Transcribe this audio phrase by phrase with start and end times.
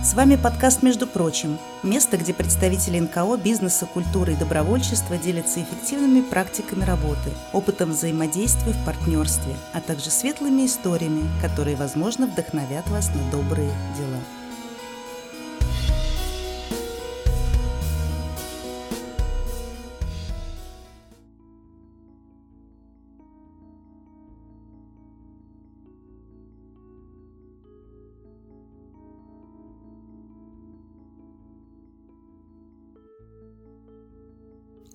[0.00, 6.20] С вами подкаст «Между прочим»– место, где представители НКО, бизнеса, культуры и добровольчества делятся эффективными
[6.20, 13.30] практиками работы, опытом взаимодействия в партнерстве, а также светлыми историями, которые, возможно, вдохновят вас на
[13.32, 14.37] добрые дела.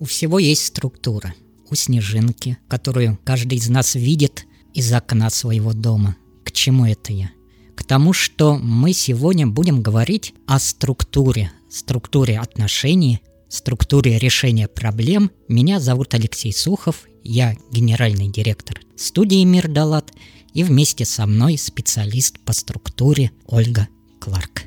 [0.04, 1.34] У всего есть структура.
[1.70, 6.16] У снежинки, которую каждый из нас видит из окна своего дома.
[6.44, 7.30] К чему это я?
[7.74, 15.30] К тому, что мы сегодня будем говорить о структуре, структуре отношений, структуре решения проблем.
[15.48, 20.12] Меня зовут Алексей Сухов, я генеральный директор студии «Мир Далат»,
[20.52, 23.88] и вместе со мной специалист по структуре Ольга
[24.20, 24.64] Кларк.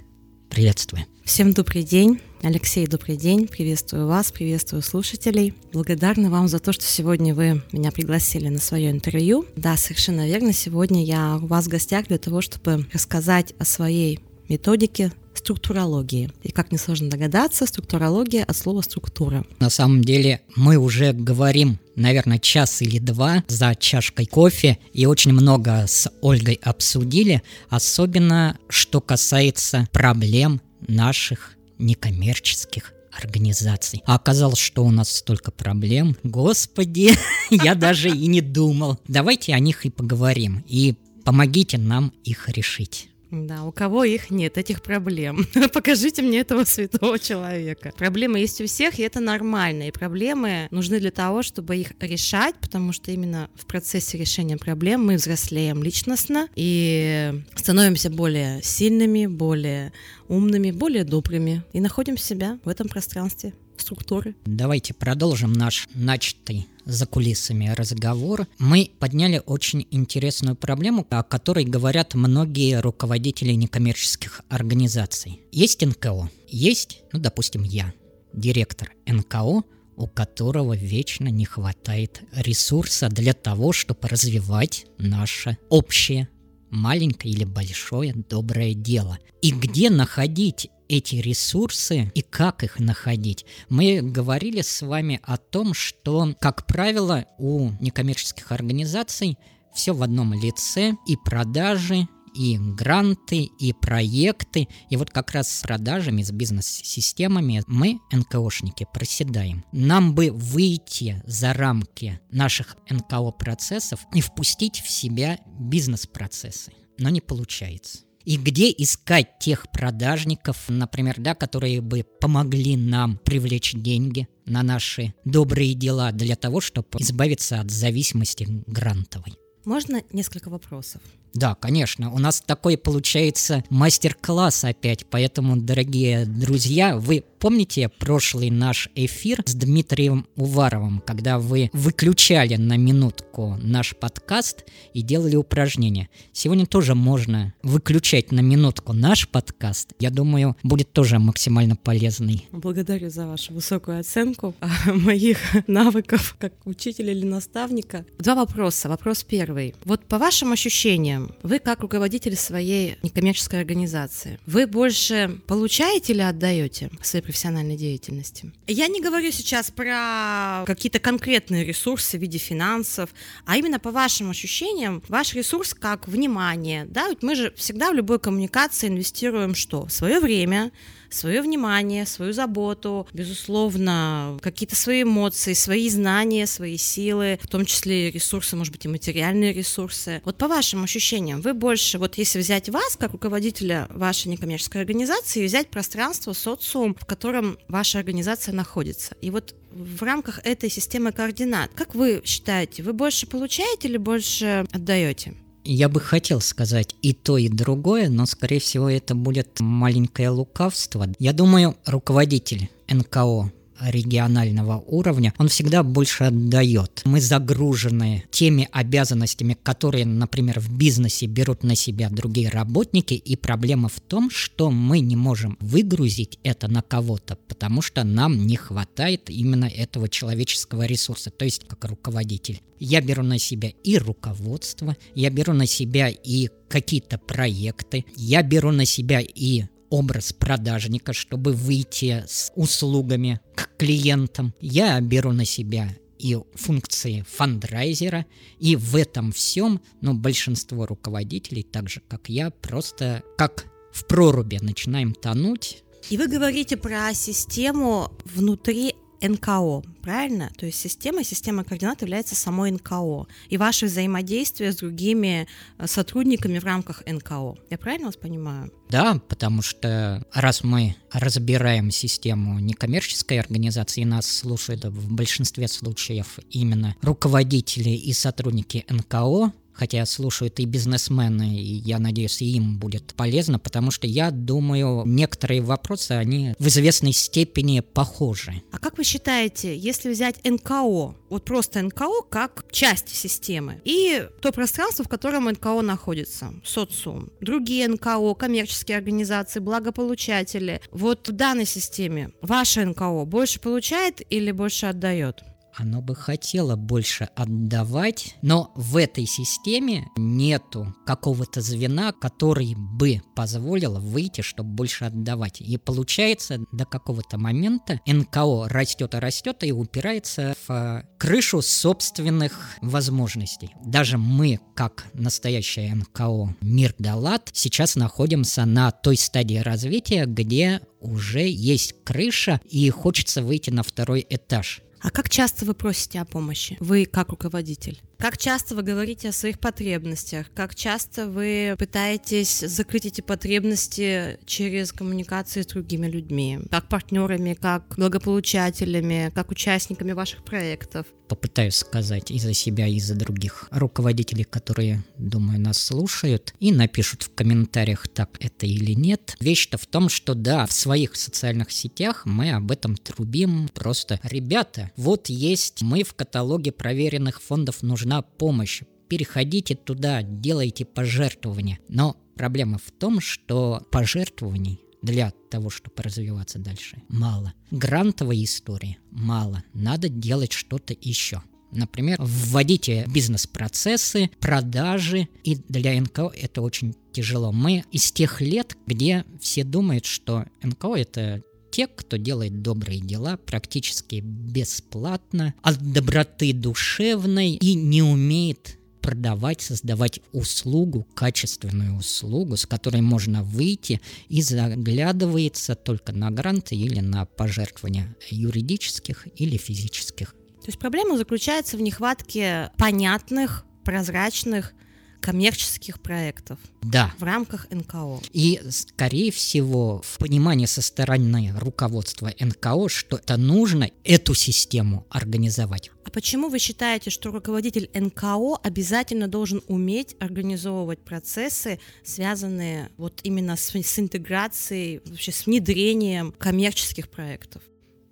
[0.49, 1.05] Приветствую.
[1.27, 2.21] Всем добрый день.
[2.41, 3.49] Алексей, добрый день.
[3.49, 5.53] Приветствую вас, приветствую слушателей.
[5.73, 9.45] Благодарна вам за то, что сегодня вы меня пригласили на свое интервью.
[9.57, 10.53] Да, совершенно верно.
[10.53, 16.31] Сегодня я у вас в гостях для того, чтобы рассказать о своей методике структурологии.
[16.43, 19.45] И как несложно догадаться, структурология от слова структура.
[19.59, 25.33] На самом деле мы уже говорим, наверное, час или два за чашкой кофе и очень
[25.33, 34.03] много с Ольгой обсудили, особенно что касается проблем наших некоммерческих организаций.
[34.05, 36.15] А оказалось, что у нас столько проблем.
[36.23, 37.11] Господи,
[37.49, 38.99] я даже и не думал.
[39.07, 40.63] Давайте о них и поговорим.
[40.67, 43.09] И помогите нам их решить.
[43.31, 45.45] Да, у кого их нет, этих проблем.
[45.73, 47.93] Покажите мне этого святого человека.
[47.97, 49.87] Проблемы есть у всех, и это нормально.
[49.87, 55.05] И проблемы нужны для того, чтобы их решать, потому что именно в процессе решения проблем
[55.05, 59.91] мы взрослеем личностно и становимся более сильными, более
[60.27, 64.35] умными, более добрыми и находим себя в этом пространстве структуры.
[64.45, 68.47] Давайте продолжим наш начатый за кулисами разговор.
[68.57, 75.41] Мы подняли очень интересную проблему, о которой говорят многие руководители некоммерческих организаций.
[75.51, 77.93] Есть НКО, есть, ну, допустим, я,
[78.33, 79.63] директор НКО,
[79.97, 86.29] у которого вечно не хватает ресурса для того, чтобы развивать наше общее
[86.69, 89.17] маленькое или большое доброе дело.
[89.41, 93.45] И где находить эти ресурсы и как их находить.
[93.69, 99.37] Мы говорили с вами о том, что, как правило, у некоммерческих организаций
[99.73, 104.67] все в одном лице и продажи, и гранты, и проекты.
[104.89, 109.65] И вот как раз с продажами, с бизнес-системами мы, НКОшники, проседаем.
[109.71, 117.99] Нам бы выйти за рамки наших НКО-процессов и впустить в себя бизнес-процессы но не получается.
[118.27, 125.13] И где искать тех продажников, например, да, которые бы помогли нам привлечь деньги на наши
[125.23, 129.37] добрые дела для того, чтобы избавиться от зависимости грантовой.
[129.63, 131.01] Можно несколько вопросов?
[131.33, 132.13] Да, конечно.
[132.13, 135.05] У нас такой получается мастер-класс опять.
[135.09, 142.77] Поэтому, дорогие друзья, вы помните прошлый наш эфир с Дмитрием Уваровым, когда вы выключали на
[142.77, 146.09] минутку наш подкаст и делали упражнения?
[146.33, 149.93] Сегодня тоже можно выключать на минутку наш подкаст.
[149.99, 152.47] Я думаю, будет тоже максимально полезный.
[152.51, 154.55] Благодарю за вашу высокую оценку
[154.85, 155.37] моих
[155.67, 158.05] навыков как учителя или наставника.
[158.19, 158.89] Два вопроса.
[158.89, 159.75] Вопрос первый.
[159.85, 166.89] Вот по вашим ощущениям, вы как руководитель своей некоммерческой организации, вы больше получаете или отдаете
[166.99, 168.53] в своей профессиональной деятельности?
[168.67, 173.09] Я не говорю сейчас про какие-то конкретные ресурсы в виде финансов,
[173.45, 177.95] а именно по вашим ощущениям, ваш ресурс как внимание, да, ведь мы же всегда в
[177.95, 179.89] любой коммуникации инвестируем что?
[179.89, 180.71] Свое время,
[181.09, 188.11] свое внимание, свою заботу, безусловно, какие-то свои эмоции, свои знания, свои силы, в том числе
[188.11, 190.21] ресурсы, может быть, и материальные ресурсы.
[190.25, 195.45] Вот по вашим ощущениям, вы больше, вот если взять вас, как руководителя вашей некоммерческой организации,
[195.45, 199.15] взять пространство, социум, в котором ваша организация находится.
[199.21, 204.65] И вот в рамках этой системы координат, как вы считаете, вы больше получаете или больше
[204.71, 205.35] отдаете?
[205.69, 211.07] Я бы хотел сказать и то, и другое, но, скорее всего, это будет маленькое лукавство.
[211.19, 213.51] Я думаю, руководитель НКО
[213.81, 217.01] регионального уровня, он всегда больше отдает.
[217.05, 223.89] Мы загружены теми обязанностями, которые, например, в бизнесе берут на себя другие работники, и проблема
[223.89, 229.29] в том, что мы не можем выгрузить это на кого-то, потому что нам не хватает
[229.29, 232.61] именно этого человеческого ресурса, то есть как руководитель.
[232.79, 238.71] Я беру на себя и руководство, я беру на себя и какие-то проекты, я беру
[238.71, 244.53] на себя и образ продажника, чтобы выйти с услугами к клиентам.
[244.59, 245.89] Я беру на себя
[246.19, 248.25] и функции фандрайзера,
[248.59, 254.59] и в этом всем, ну, большинство руководителей, так же как я, просто как в проруби
[254.61, 255.83] начинаем тонуть.
[256.09, 260.51] И вы говорите про систему внутри НКО, правильно?
[260.57, 265.47] То есть система, система координат является самой НКО и ваше взаимодействие с другими
[265.77, 267.55] э, сотрудниками в рамках НКО.
[267.69, 268.71] Я правильно вас понимаю?
[268.89, 276.95] Да, потому что раз мы разбираем систему некоммерческой организации, нас слушают в большинстве случаев именно
[277.01, 283.59] руководители и сотрудники НКО, хотя слушают и бизнесмены, и я надеюсь, и им будет полезно,
[283.59, 288.63] потому что я думаю, некоторые вопросы, они в известной степени похожи.
[288.71, 294.51] А как вы считаете, если взять НКО, вот просто НКО как часть системы, и то
[294.51, 302.31] пространство, в котором НКО находится, социум, другие НКО, коммерческие организации, благополучатели, вот в данной системе
[302.41, 305.43] ваше НКО больше получает или больше отдает?
[305.77, 313.99] Оно бы хотело больше отдавать, но в этой системе нету какого-то звена, который бы позволил
[313.99, 315.61] выйти, чтобы больше отдавать.
[315.61, 323.69] И получается, до какого-то момента НКО растет и растет и упирается в крышу собственных возможностей.
[323.85, 331.47] Даже мы, как настоящее НКО Мир Далат, сейчас находимся на той стадии развития, где уже
[331.47, 334.81] есть крыша и хочется выйти на второй этаж.
[335.01, 336.77] А как часто вы просите о помощи?
[336.79, 338.01] Вы как руководитель?
[338.17, 340.47] Как часто вы говорите о своих потребностях?
[340.55, 346.59] Как часто вы пытаетесь закрыть эти потребности через коммуникации с другими людьми?
[346.71, 351.05] Как партнерами, как благополучателями, как участниками ваших проектов?
[351.27, 357.23] Попытаюсь сказать и за себя, и за других руководителей, которые, думаю, нас слушают, и напишут
[357.23, 359.35] в комментариях, так это или нет.
[359.41, 364.21] Вещь-то в том, что да, в своих социальных сетях мы об этом трубим просто.
[364.23, 368.83] Ребята, вот есть мы в каталоге проверенных фондов нужны нужна помощь.
[369.09, 371.79] Переходите туда, делайте пожертвования.
[371.89, 377.53] Но проблема в том, что пожертвований для того, чтобы развиваться дальше, мало.
[377.71, 379.63] Грантовой истории мало.
[379.73, 381.41] Надо делать что-то еще.
[381.71, 387.51] Например, вводите бизнес-процессы, продажи, и для НКО это очень тяжело.
[387.51, 393.37] Мы из тех лет, где все думают, что НКО это те, кто делает добрые дела
[393.37, 403.01] практически бесплатно, от доброты душевной и не умеет продавать, создавать услугу, качественную услугу, с которой
[403.01, 410.31] можно выйти и заглядывается только на гранты или на пожертвования юридических или физических.
[410.31, 414.73] То есть проблема заключается в нехватке понятных, прозрачных
[415.19, 416.59] коммерческих проектов.
[416.81, 417.13] Да.
[417.17, 418.21] В рамках НКО.
[418.33, 425.91] И, скорее всего, в понимании со стороны руководства НКО, что это нужно эту систему организовать.
[426.05, 433.57] А почему вы считаете, что руководитель НКО обязательно должен уметь организовывать процессы, связанные вот именно
[433.57, 437.61] с, с интеграцией, вообще с внедрением коммерческих проектов?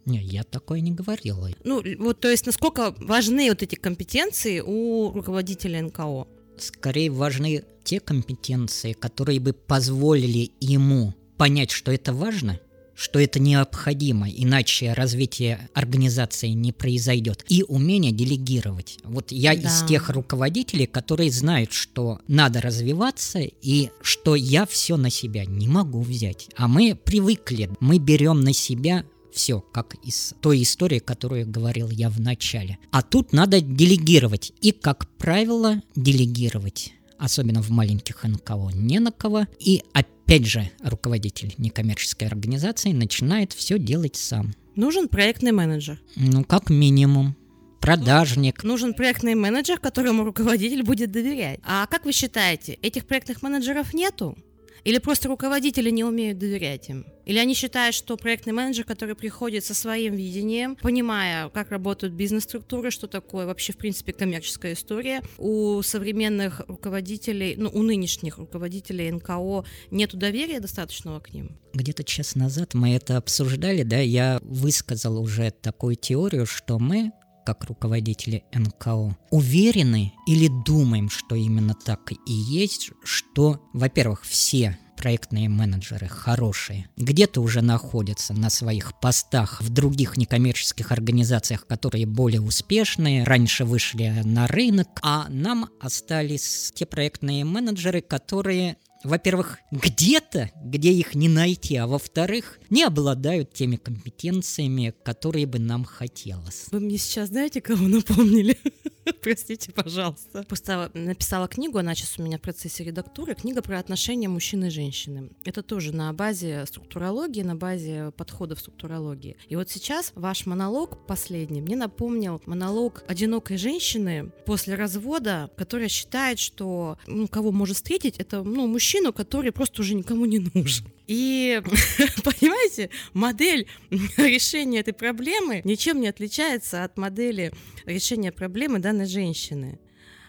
[0.06, 1.50] Не, я такое не говорила.
[1.64, 6.28] Ну, вот, то есть, насколько важны вот эти компетенции у руководителя НКО?
[6.58, 12.60] Скорее важны те компетенции, которые бы позволили ему понять, что это важно,
[12.96, 17.44] что это необходимо, иначе развитие организации не произойдет.
[17.50, 18.98] И умение делегировать.
[19.04, 19.68] Вот я да.
[19.68, 25.68] из тех руководителей, которые знают, что надо развиваться и что я все на себя не
[25.68, 26.50] могу взять.
[26.56, 29.04] А мы привыкли, мы берем на себя
[29.36, 32.78] все, как из той истории, которую говорил я в начале.
[32.92, 34.54] А тут надо делегировать.
[34.62, 39.48] И, как правило, делегировать особенно в маленьких НКО, не на кого.
[39.60, 44.54] И опять же, руководитель некоммерческой организации начинает все делать сам.
[44.76, 46.02] Нужен проектный менеджер.
[46.16, 47.36] Ну, как минимум
[47.80, 48.64] продажник.
[48.64, 51.60] Нужен проектный менеджер, которому руководитель будет доверять.
[51.64, 54.38] А как вы считаете, этих проектных менеджеров нету?
[54.86, 57.08] Или просто руководители не умеют доверять им?
[57.26, 62.92] Или они считают, что проектный менеджер, который приходит со своим видением, понимая, как работают бизнес-структуры,
[62.92, 69.66] что такое вообще, в принципе, коммерческая история, у современных руководителей, ну, у нынешних руководителей НКО
[69.90, 71.58] нет доверия достаточного к ним?
[71.74, 77.12] Где-то час назад мы это обсуждали, да, я высказал уже такую теорию, что мы
[77.46, 85.50] как руководители НКО, уверены или думаем, что именно так и есть, что, во-первых, все проектные
[85.50, 93.24] менеджеры хорошие, где-то уже находятся на своих постах в других некоммерческих организациях, которые более успешные,
[93.24, 101.16] раньше вышли на рынок, а нам остались те проектные менеджеры, которые во-первых, где-то, где их
[101.16, 106.66] не найти, а во-вторых, не обладают теми компетенциями, которые бы нам хотелось.
[106.72, 108.58] Вы мне сейчас знаете, кого напомнили?
[109.22, 110.44] Простите, пожалуйста.
[110.44, 114.70] Просто написала книгу, она сейчас у меня в процессе редактуры, книга про отношения мужчины и
[114.70, 115.30] женщины.
[115.44, 119.38] Это тоже на базе структурологии, на базе подходов структурологии.
[119.48, 126.40] И вот сейчас ваш монолог последний мне напомнил монолог одинокой женщины после развода, которая считает,
[126.40, 130.86] что ну, кого может встретить, это ну, мужчину, который просто уже никому не нужен.
[131.08, 131.62] И,
[132.24, 133.68] понимаете, модель
[134.18, 137.54] решения этой проблемы ничем не отличается от модели
[137.86, 139.80] решения проблемы данной женщины.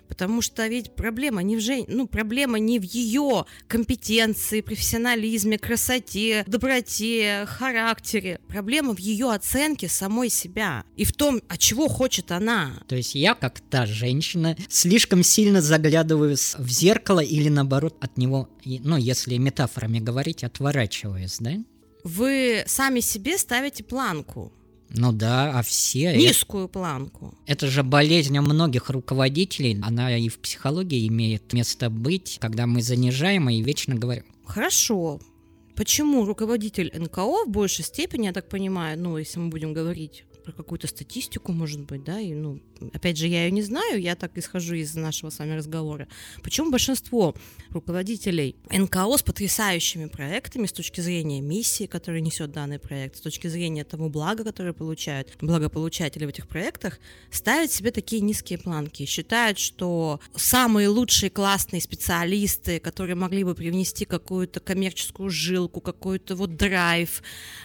[0.09, 1.85] Потому что ведь проблема не в жен...
[1.89, 8.41] ну, проблема не в ее компетенции, профессионализме, красоте, доброте, характере.
[8.49, 12.83] Проблема в ее оценке самой себя и в том, от чего хочет она.
[12.89, 18.49] То есть я, как та женщина, слишком сильно заглядываю в зеркало или наоборот от него,
[18.65, 21.53] ну, если метафорами говорить, отворачиваюсь, да?
[22.05, 24.53] Вы сами себе ставите планку.
[24.91, 26.17] Ну да, а все...
[26.17, 27.35] Низкую планку.
[27.47, 29.79] Это же болезнь многих руководителей.
[29.83, 34.25] Она и в психологии имеет место быть, когда мы занижаем и вечно говорим.
[34.45, 35.21] Хорошо.
[35.75, 40.53] Почему руководитель НКО в большей степени, я так понимаю, ну, если мы будем говорить про
[40.53, 42.61] какую-то статистику, может быть, да, и, ну,
[42.93, 46.07] опять же, я ее не знаю, я так исхожу из нашего с вами разговора.
[46.41, 47.35] Почему большинство
[47.71, 53.49] руководителей НКО с потрясающими проектами с точки зрения миссии, которую несет данный проект, с точки
[53.49, 57.01] зрения того блага, которое получают благополучатели в этих проектах,
[57.33, 64.05] ставят себе такие низкие планки, считают, что самые лучшие классные специалисты, которые могли бы привнести
[64.05, 67.21] какую-то коммерческую жилку, какой-то вот драйв,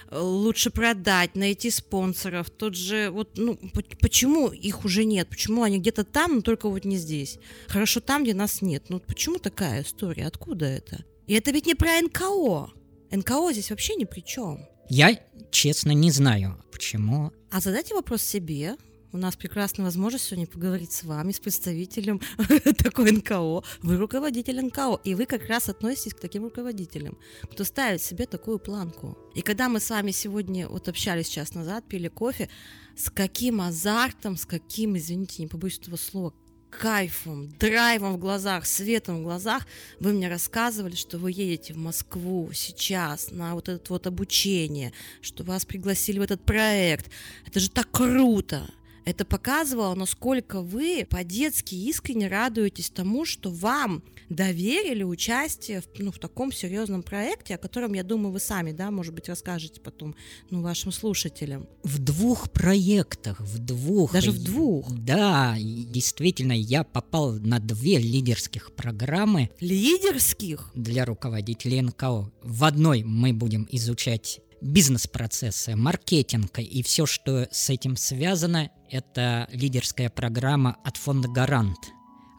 [0.09, 3.59] э, лучше продать, найти спонсоров, то тот же, вот, ну,
[3.99, 5.27] почему их уже нет?
[5.29, 7.37] Почему они где-то там, но только вот не здесь?
[7.67, 8.85] Хорошо там, где нас нет.
[8.89, 10.27] Ну, почему такая история?
[10.27, 11.03] Откуда это?
[11.27, 12.71] И это ведь не про НКО.
[13.11, 14.65] НКО здесь вообще ни при чем.
[14.89, 15.19] Я,
[15.51, 17.31] честно, не знаю, почему.
[17.51, 18.75] А задайте вопрос себе,
[19.13, 22.21] у нас прекрасная возможность сегодня поговорить с вами, с представителем
[22.77, 23.63] такой НКО.
[23.81, 28.59] Вы руководитель НКО, и вы как раз относитесь к таким руководителям, кто ставит себе такую
[28.59, 29.17] планку.
[29.35, 32.49] И когда мы с вами сегодня вот общались час назад, пили кофе,
[32.95, 36.33] с каким азартом, с каким, извините, не побоюсь этого слова,
[36.69, 39.67] кайфом, драйвом в глазах, светом в глазах
[39.99, 45.43] вы мне рассказывали, что вы едете в Москву сейчас на вот это вот обучение, что
[45.43, 47.11] вас пригласили в этот проект.
[47.45, 48.69] Это же так круто!
[49.03, 56.19] Это показывало, насколько вы по-детски искренне радуетесь тому, что вам доверили участие в, ну, в
[56.19, 60.15] таком серьезном проекте, о котором, я думаю, вы сами, да, может быть, расскажете потом
[60.49, 61.67] ну, вашим слушателям.
[61.83, 64.13] В двух проектах, в двух.
[64.13, 64.91] Даже в двух?
[64.91, 69.49] Да, действительно, я попал на две лидерских программы.
[69.59, 70.71] Лидерских?
[70.75, 72.31] Для руководителей НКО.
[72.43, 80.09] В одной мы будем изучать бизнес-процессы, маркетинг и все, что с этим связано, это лидерская
[80.09, 81.79] программа от фонда «Гарант».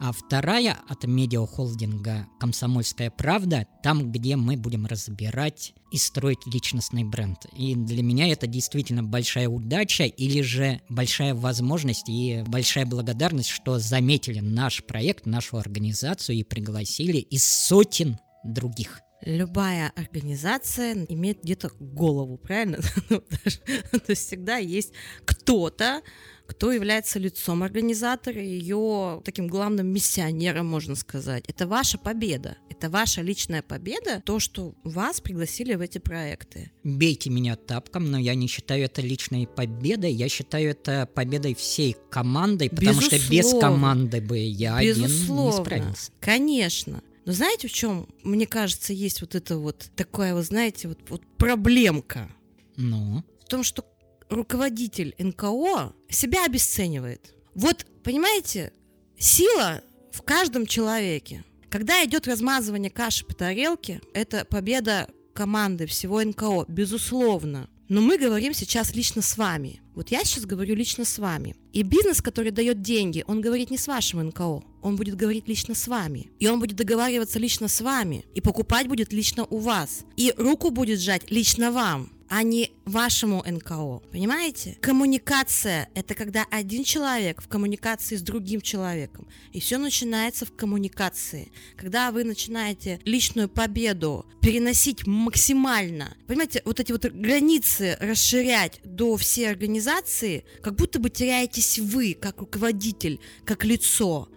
[0.01, 7.47] А вторая от медиахолдинга «Комсомольская правда», там, где мы будем разбирать и строить личностный бренд.
[7.57, 13.79] И для меня это действительно большая удача или же большая возможность и большая благодарность, что
[13.79, 22.37] заметили наш проект, нашу организацию и пригласили из сотен других любая организация имеет где-то голову,
[22.39, 22.79] правильно?
[23.09, 24.93] Ну, то есть всегда есть
[25.25, 26.03] кто-то,
[26.47, 31.45] кто является лицом организатора, ее таким главным миссионером, можно сказать.
[31.49, 32.57] Это ваша победа.
[32.71, 36.73] Это ваша личная победа, то, что вас пригласили в эти проекты.
[36.83, 41.97] Бейте меня тапком, но я не считаю это личной победой, я считаю это победой всей
[42.11, 43.19] командой, потому Безусловно.
[43.19, 45.49] что без команды бы я Безусловно.
[45.49, 46.13] один не справился.
[46.21, 47.03] Конечно.
[47.25, 51.23] Но знаете, в чем, мне кажется, есть вот это вот такая, вы знаете, вот, вот
[51.37, 52.29] проблемка?
[52.77, 53.23] Ну?
[53.45, 53.85] В том, что
[54.33, 57.35] руководитель НКО себя обесценивает.
[57.55, 58.73] Вот, понимаете,
[59.19, 61.45] сила в каждом человеке.
[61.71, 67.69] Когда идет размазывание каши по тарелке, это победа команды всего НКО, безусловно.
[67.89, 69.83] Но мы говорим сейчас лично с вами.
[69.95, 71.55] Вот я сейчас говорю лично с вами.
[71.73, 75.75] И бизнес, который дает деньги, он говорит не с вашим НКО, он будет говорить лично
[75.75, 76.31] с вами.
[76.39, 78.25] И он будет договариваться лично с вами.
[78.35, 80.05] И покупать будет лично у вас.
[80.17, 84.01] И руку будет сжать лично вам а не вашему НКО.
[84.11, 84.79] Понимаете?
[84.81, 89.29] Коммуникация— это когда один человек в коммуникации с другим человеком.
[89.53, 91.53] И все начинается в коммуникации.
[91.77, 99.51] Когда вы начинаете личную победу переносить максимально, понимаете, вот эти вот границы расширять до всей
[99.51, 104.31] организации, как будто бы теряетесь вы, как руководитель, как лицо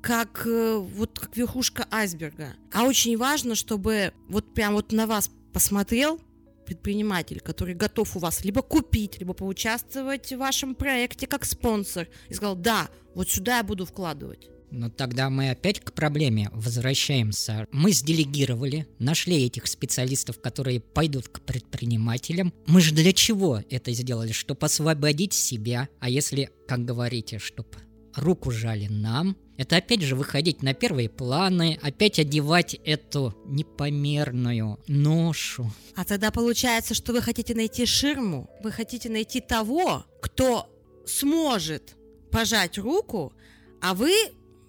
[0.00, 2.56] как э, вот как верхушка айсберга.
[2.72, 6.20] А очень важно, чтобы вот прям вот на вас посмотрел
[6.68, 12.34] предприниматель, который готов у вас либо купить, либо поучаствовать в вашем проекте как спонсор, и
[12.34, 14.50] сказал, да, вот сюда я буду вкладывать.
[14.70, 17.66] Но тогда мы опять к проблеме возвращаемся.
[17.72, 22.52] Мы сделегировали, нашли этих специалистов, которые пойдут к предпринимателям.
[22.66, 24.32] Мы же для чего это сделали?
[24.32, 25.88] Чтобы освободить себя.
[26.00, 27.70] А если, как говорите, чтобы
[28.18, 35.70] руку жали нам, это опять же выходить на первые планы, опять одевать эту непомерную ношу.
[35.96, 40.68] А тогда получается, что вы хотите найти ширму, вы хотите найти того, кто
[41.06, 41.96] сможет
[42.30, 43.32] пожать руку,
[43.80, 44.12] а вы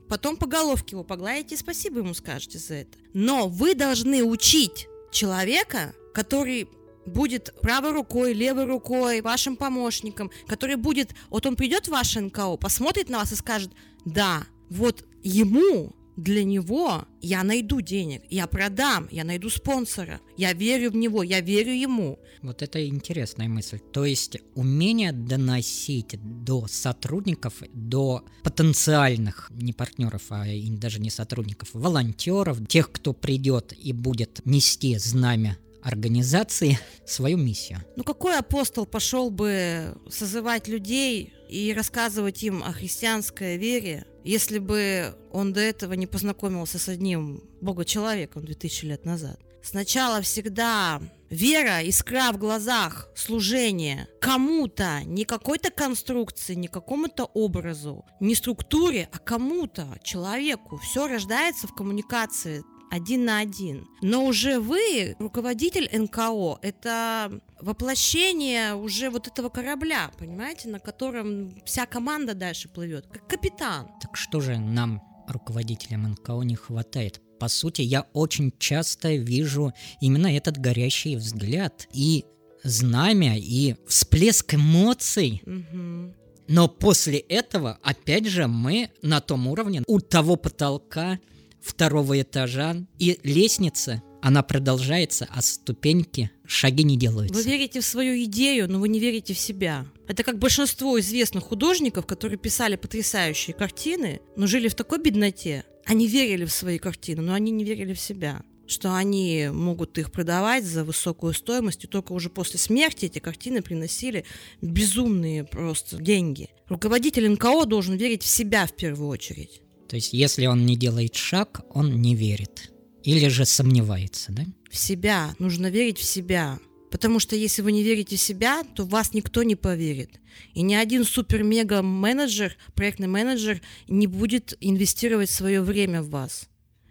[0.07, 2.97] потом по головке его погладите и спасибо ему скажете за это.
[3.13, 6.67] Но вы должны учить человека, который
[7.09, 12.57] будет правой рукой, левой рукой, вашим помощником, который будет, вот он придет в ваш НКО,
[12.57, 13.71] посмотрит на вас и скажет,
[14.05, 20.91] да, вот ему для него я найду денег, я продам, я найду спонсора, я верю
[20.91, 22.19] в него, я верю ему.
[22.41, 23.79] Вот это интересная мысль.
[23.79, 32.67] То есть умение доносить до сотрудников, до потенциальных, не партнеров, а даже не сотрудников, волонтеров,
[32.67, 37.83] тех, кто придет и будет нести знамя организации свою миссию.
[37.95, 45.15] Ну какой апостол пошел бы созывать людей и рассказывать им о христианской вере, если бы
[45.31, 49.39] он до этого не познакомился с одним богочеловеком 2000 лет назад?
[49.61, 58.35] Сначала всегда вера, искра в глазах, служение кому-то, не какой-то конструкции, не какому-то образу, не
[58.35, 60.77] структуре, а кому-то, человеку.
[60.77, 63.87] Все рождается в коммуникации один на один.
[64.01, 71.85] Но уже вы, руководитель НКО, это воплощение уже вот этого корабля, понимаете, на котором вся
[71.85, 73.87] команда дальше плывет, как капитан.
[74.01, 77.21] Так что же нам, руководителям НКО, не хватает?
[77.39, 82.25] По сути, я очень часто вижу именно этот горящий взгляд и
[82.63, 85.41] знамя, и всплеск эмоций.
[85.45, 86.15] Угу.
[86.49, 91.19] Но после этого, опять же, мы на том уровне, у того потолка,
[91.61, 97.35] второго этажа, и лестница, она продолжается, а ступеньки, шаги не делаются.
[97.35, 99.85] Вы верите в свою идею, но вы не верите в себя.
[100.07, 105.63] Это как большинство известных художников, которые писали потрясающие картины, но жили в такой бедноте.
[105.85, 110.11] Они верили в свои картины, но они не верили в себя что они могут их
[110.11, 114.25] продавать за высокую стоимость, и только уже после смерти эти картины приносили
[114.61, 116.49] безумные просто деньги.
[116.67, 119.61] Руководитель НКО должен верить в себя в первую очередь.
[119.89, 122.71] То есть, если он не делает шаг, он не верит.
[123.03, 124.43] Или же сомневается, да?
[124.69, 125.35] В себя.
[125.39, 126.59] Нужно верить в себя.
[126.91, 130.19] Потому что если вы не верите в себя, то вас никто не поверит.
[130.53, 136.49] И ни один супер-мега-менеджер, проектный менеджер не будет инвестировать свое время в вас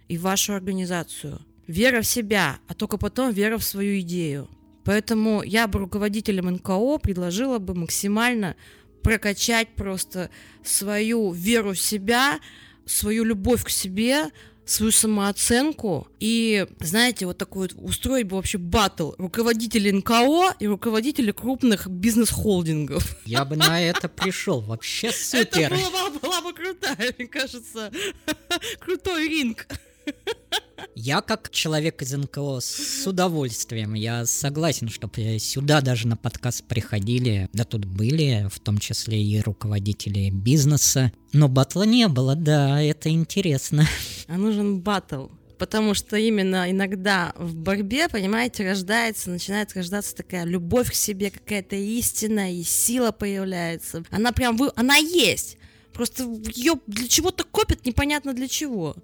[0.08, 1.40] и в вашу организацию.
[1.68, 4.48] Вера в себя, а только потом вера в свою идею.
[4.84, 8.56] Поэтому я бы руководителям НКО предложила бы максимально
[9.02, 10.30] прокачать просто
[10.64, 12.40] свою веру в себя,
[12.88, 14.30] свою любовь к себе,
[14.64, 21.32] свою самооценку и, знаете, вот такой вот устроить бы вообще батл руководителей НКО и руководителей
[21.32, 23.16] крупных бизнес-холдингов.
[23.24, 25.72] Я бы на это пришел, вообще супер.
[25.72, 27.90] Это была, была бы крутая, мне кажется,
[28.80, 29.66] крутой ринг.
[30.94, 37.48] Я как человек из НКО с удовольствием, я согласен, чтобы сюда даже на подкаст приходили,
[37.52, 43.10] да тут были, в том числе и руководители бизнеса, но батла не было, да, это
[43.10, 43.86] интересно.
[44.26, 50.90] А нужен батл, потому что именно иногда в борьбе, понимаете, рождается, начинает рождаться такая любовь
[50.90, 54.02] к себе, какая-то истина и сила появляется.
[54.10, 55.58] Она прям, вы, она есть,
[55.92, 56.24] просто
[56.54, 58.96] ее для чего-то копят, непонятно для чего.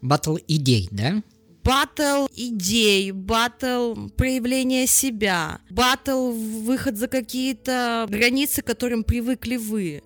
[0.00, 1.22] Батл идей, да?
[1.64, 10.02] Батл идей, батл проявления себя, батл выход за какие-то границы, к которым привыкли вы.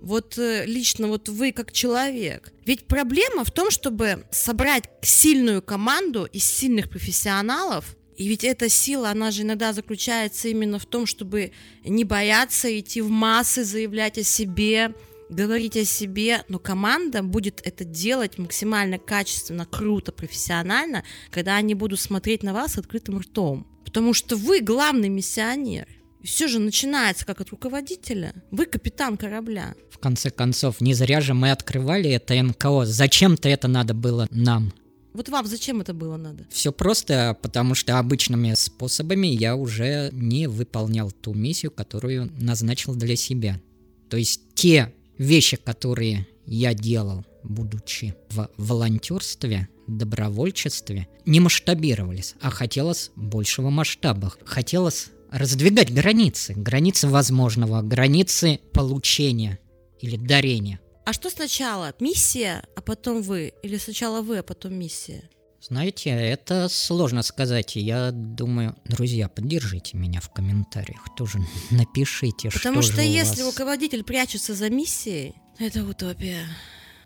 [0.00, 2.52] Вот э, лично вот вы как человек.
[2.64, 9.10] Ведь проблема в том, чтобы собрать сильную команду из сильных профессионалов, и ведь эта сила,
[9.10, 11.52] она же иногда заключается именно в том, чтобы
[11.84, 14.94] не бояться идти в массы, заявлять о себе,
[15.28, 22.00] говорить о себе, но команда будет это делать максимально качественно, круто, профессионально, когда они будут
[22.00, 23.66] смотреть на вас открытым ртом.
[23.84, 25.86] Потому что вы главный миссионер.
[26.20, 28.34] И все же начинается как от руководителя.
[28.50, 29.74] Вы капитан корабля.
[29.90, 32.84] В конце концов, не зря же мы открывали это НКО.
[32.84, 34.72] Зачем-то это надо было нам.
[35.14, 36.46] Вот вам зачем это было надо?
[36.50, 43.16] Все просто, потому что обычными способами я уже не выполнял ту миссию, которую назначил для
[43.16, 43.58] себя.
[44.10, 53.10] То есть те вещи, которые я делал будучи в волонтерстве, добровольчестве, не масштабировались, а хотелось
[53.14, 54.32] большего масштаба.
[54.44, 59.58] Хотелось раздвигать границы, границы возможного, границы получения
[60.00, 60.80] или дарения.
[61.04, 61.94] А что сначала?
[62.00, 63.52] Миссия, а потом вы?
[63.62, 65.30] Или сначала вы, а потом миссия?
[65.68, 67.74] Знаете, это сложно сказать.
[67.74, 71.00] Я думаю, друзья, поддержите меня в комментариях.
[71.16, 73.52] Тоже напишите, Потому что, что же у если вас...
[73.52, 76.46] руководитель прячется за миссией, это утопия.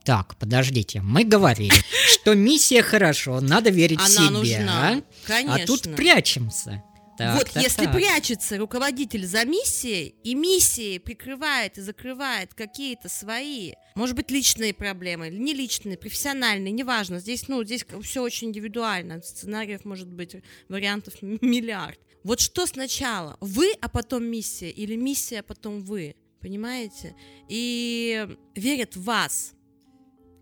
[0.04, 1.72] Так, подождите, мы говорили,
[2.12, 4.30] что миссия хорошо, надо верить в Она себя.
[4.30, 5.54] нужна, конечно.
[5.54, 6.82] А тут прячемся.
[7.20, 7.94] Так, вот так, если так.
[7.94, 15.28] прячется руководитель за миссией, и миссией прикрывает и закрывает какие-то свои, может быть, личные проблемы,
[15.28, 17.20] или не личные, профессиональные, неважно.
[17.20, 19.20] Здесь, ну, здесь все очень индивидуально.
[19.22, 20.36] Сценариев может быть
[20.68, 21.98] вариантов миллиард.
[22.24, 23.36] Вот что сначала?
[23.40, 26.16] Вы, а потом миссия, или миссия, а потом вы?
[26.40, 27.14] Понимаете?
[27.48, 29.52] И верят в вас.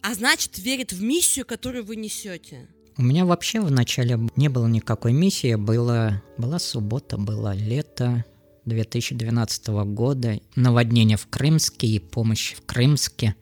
[0.03, 2.69] А значит, верят в миссию, которую вы несете.
[2.99, 8.25] У меня вообще вначале не было никакой миссии, была, была суббота, было лето
[8.65, 13.37] 2012 года, наводнение в Крымске и помощь в Крымске.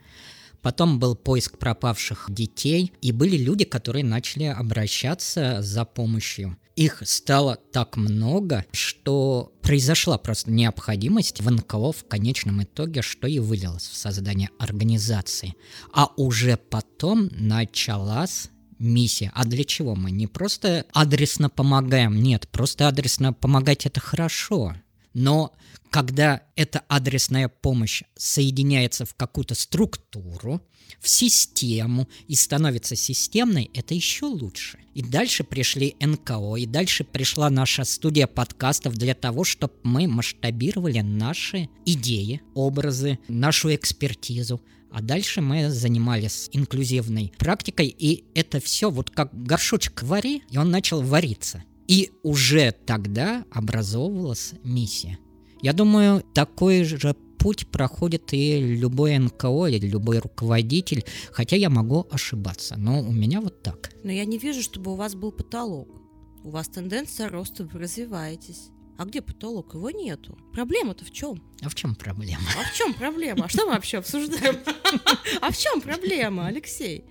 [0.60, 6.58] Потом был поиск пропавших детей, и были люди, которые начали обращаться за помощью.
[6.74, 13.38] Их стало так много, что произошла просто необходимость в НКО в конечном итоге, что и
[13.38, 15.54] вылилось в создание организации.
[15.94, 19.32] А уже потом началась миссия.
[19.34, 20.10] А для чего мы?
[20.10, 24.74] Не просто адресно помогаем, нет, просто адресно помогать это хорошо.
[25.14, 25.54] Но
[25.90, 30.60] когда эта адресная помощь соединяется в какую-то структуру,
[31.00, 34.78] в систему и становится системной, это еще лучше.
[34.94, 41.00] И дальше пришли НКО, и дальше пришла наша студия подкастов для того, чтобы мы масштабировали
[41.00, 44.60] наши идеи, образы, нашу экспертизу.
[44.90, 50.70] А дальше мы занимались инклюзивной практикой, и это все вот как горшочек вари, и он
[50.70, 51.64] начал вариться.
[51.86, 55.18] И уже тогда образовывалась миссия.
[55.62, 62.06] Я думаю, такой же путь проходит и любой НКО или любой руководитель, хотя я могу
[62.10, 63.90] ошибаться, но у меня вот так.
[64.02, 65.88] Но я не вижу, чтобы у вас был потолок.
[66.42, 68.70] У вас тенденция роста, вы развиваетесь.
[68.98, 69.74] А где потолок?
[69.74, 70.38] Его нету.
[70.52, 71.42] Проблема-то в чем?
[71.62, 72.44] А в чем проблема?
[72.58, 73.44] А в чем проблема?
[73.44, 74.58] А что мы вообще обсуждаем?
[75.40, 77.04] А в чем проблема, Алексей?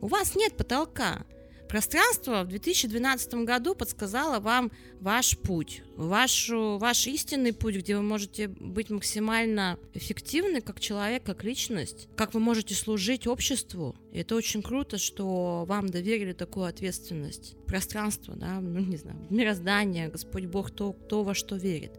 [0.00, 1.24] У вас нет потолка.
[1.72, 8.48] Пространство в 2012 году подсказало вам ваш путь, вашу, ваш истинный путь, где вы можете
[8.48, 13.96] быть максимально эффективны как человек, как личность, как вы можете служить обществу.
[14.12, 17.56] И это очень круто, что вам доверили такую ответственность.
[17.66, 21.98] Пространство, да, ну не знаю, мироздание, Господь Бог, то, кто во что верит.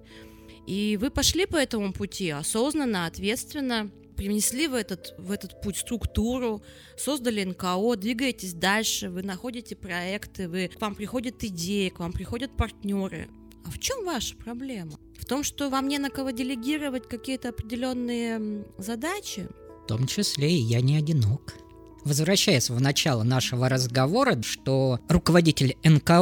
[0.67, 6.63] И вы пошли по этому пути осознанно, ответственно, принесли в этот, в этот путь структуру,
[6.97, 12.55] создали НКО, двигаетесь дальше, вы находите проекты, вы, к вам приходят идеи, к вам приходят
[12.55, 13.29] партнеры.
[13.65, 14.99] А в чем ваша проблема?
[15.17, 19.47] В том, что вам не на кого делегировать какие-то определенные задачи?
[19.83, 21.55] В том числе и я не одинок.
[22.03, 26.21] Возвращаясь в начало нашего разговора, что руководитель НКО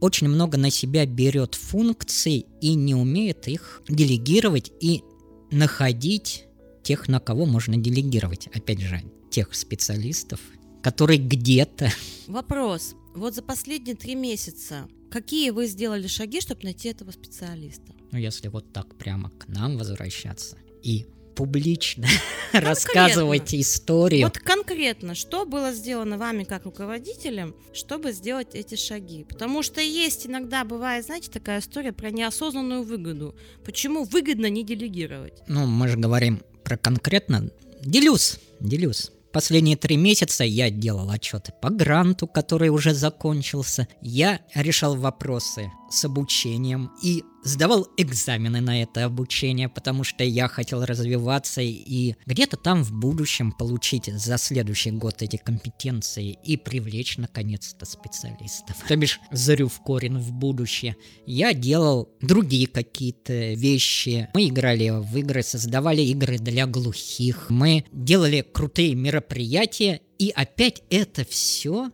[0.00, 5.02] очень много на себя берет функций и не умеет их делегировать и
[5.50, 6.45] находить
[6.86, 8.46] тех, на кого можно делегировать.
[8.54, 10.38] Опять же, тех специалистов,
[10.82, 11.90] которые где-то...
[12.28, 12.94] Вопрос.
[13.14, 17.92] Вот за последние три месяца какие вы сделали шаги, чтобы найти этого специалиста?
[18.12, 22.06] Ну, если вот так прямо к нам возвращаться и публично
[22.52, 24.24] рассказывать историю.
[24.24, 29.24] Вот конкретно, что было сделано вами как руководителем, чтобы сделать эти шаги?
[29.24, 33.34] Потому что есть иногда бывает, знаете, такая история про неосознанную выгоду.
[33.64, 35.42] Почему выгодно не делегировать?
[35.48, 37.48] Ну, мы же говорим про конкретно.
[37.84, 39.12] Делюсь, делюсь.
[39.32, 43.86] Последние три месяца я делал отчеты по гранту, который уже закончился.
[44.02, 50.84] Я решал вопросы с обучением и сдавал экзамены на это обучение, потому что я хотел
[50.84, 57.86] развиваться и где-то там в будущем получить за следующий год эти компетенции и привлечь наконец-то
[57.86, 58.76] специалистов.
[58.86, 60.96] То бишь, зарю в корень в будущее.
[61.24, 64.28] Я делал другие какие-то вещи.
[64.34, 67.46] Мы играли в игры, создавали игры для глухих.
[67.50, 70.00] Мы делали крутые мероприятия.
[70.18, 71.90] И опять это все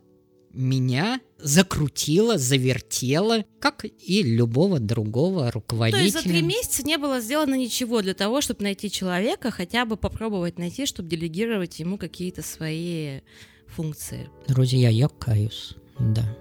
[0.52, 6.00] меня закрутило, завертело, как и любого другого руководителя.
[6.00, 9.84] То есть за три месяца не было сделано ничего для того, чтобы найти человека, хотя
[9.84, 13.20] бы попробовать найти, чтобы делегировать ему какие-то свои
[13.66, 14.28] функции.
[14.46, 16.36] Друзья, я каюсь, да.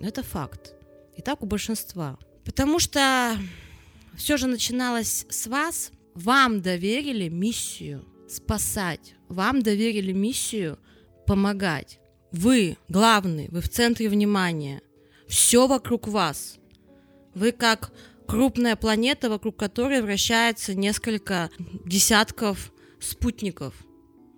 [0.00, 0.74] Это факт.
[1.16, 2.18] И так у большинства.
[2.44, 3.36] Потому что
[4.16, 5.92] все же начиналось с вас.
[6.14, 9.14] Вам доверили миссию спасать.
[9.28, 10.78] Вам доверили миссию
[11.26, 12.00] помогать.
[12.32, 14.80] Вы главный, вы в центре внимания.
[15.28, 16.58] Все вокруг вас.
[17.34, 17.92] Вы как
[18.26, 21.50] крупная планета, вокруг которой вращается несколько
[21.84, 23.74] десятков спутников.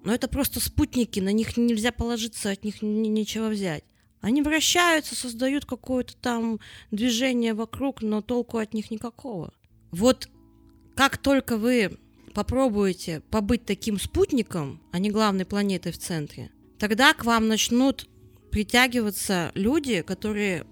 [0.05, 3.85] Но это просто спутники, на них нельзя положиться, от них ничего взять.
[4.21, 6.59] Они вращаются, создают какое-то там
[6.91, 9.53] движение вокруг, но толку от них никакого.
[9.93, 10.29] Вот
[10.97, 11.99] как только вы
[12.35, 16.51] попробуете побыть таким спутником, а не главной планетой в центре,
[16.85, 18.07] тогда к вам начнут
[18.51, 20.67] притягиваться люди, которые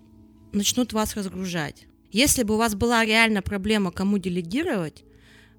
[0.52, 1.86] начнут вас разгружать.
[2.10, 5.04] Если бы у вас была реально проблема, кому делегировать,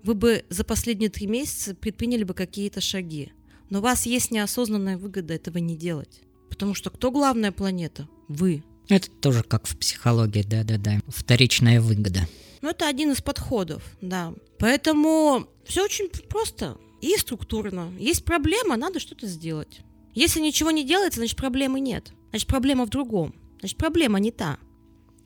[0.03, 3.33] вы бы за последние три месяца предприняли бы какие-то шаги.
[3.71, 6.21] Но у вас есть неосознанная выгода этого не делать.
[6.51, 8.07] Потому что кто главная планета?
[8.27, 8.63] Вы.
[8.89, 10.99] Это тоже как в психологии, да-да-да.
[11.07, 12.27] Вторичная выгода.
[12.61, 14.35] Ну, это один из подходов, да.
[14.59, 17.91] Поэтому все очень просто и структурно.
[17.97, 19.81] Есть проблема, надо что-то сделать.
[20.13, 22.11] Если ничего не делается, значит проблемы нет.
[22.29, 23.35] Значит проблема в другом.
[23.59, 24.57] Значит проблема не та.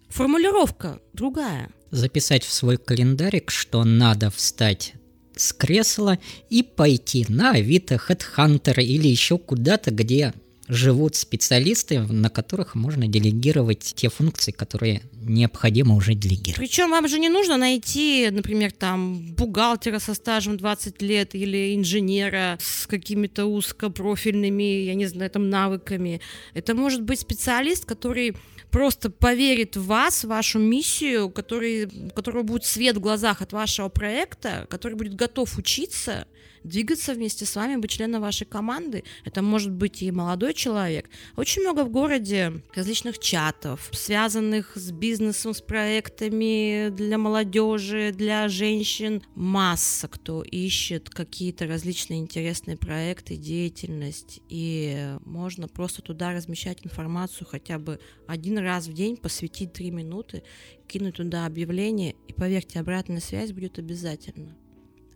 [0.09, 1.69] Формулировка другая.
[1.91, 4.93] Записать в свой календарик, что надо встать
[5.35, 6.17] с кресла
[6.49, 10.33] и пойти на Авито, HeadHunter или еще куда-то, где
[10.67, 16.57] живут специалисты, на которых можно делегировать те функции, которые необходимо уже делегировать.
[16.57, 22.57] Причем вам же не нужно найти, например, там бухгалтера со стажем 20 лет или инженера
[22.61, 26.21] с какими-то узкопрофильными, я не знаю, там навыками.
[26.53, 28.35] Это может быть специалист, который
[28.71, 33.53] просто поверит в вас, в вашу миссию, который, у которого будет свет в глазах от
[33.53, 36.27] вашего проекта, который будет готов учиться,
[36.67, 39.03] двигаться вместе с вами, быть членом вашей команды.
[39.25, 41.09] Это может быть и молодой человек.
[41.35, 49.21] Очень много в городе различных чатов, связанных с бизнесом, с проектами для молодежи, для женщин.
[49.35, 54.41] Масса кто ищет какие-то различные интересные проекты, деятельность.
[54.49, 60.43] И можно просто туда размещать информацию хотя бы один раз в день, посвятить три минуты,
[60.87, 64.55] кинуть туда объявление, и поверьте, обратная связь будет обязательно.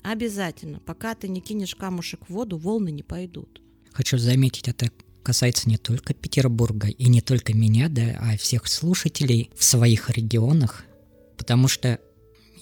[0.04, 0.80] Обязательно.
[0.80, 3.62] Пока ты не кинешь камушек в воду, волны не пойдут.
[3.92, 4.90] Хочу заметить, это
[5.24, 10.84] касается не только Петербурга и не только меня, да, а всех слушателей в своих регионах,
[11.38, 12.00] потому что